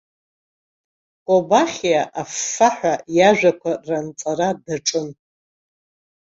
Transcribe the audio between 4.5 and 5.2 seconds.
даҿын.